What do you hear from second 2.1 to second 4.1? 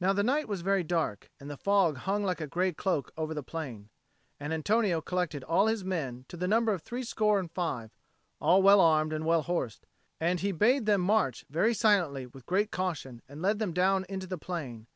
like a grey cloak over the plain.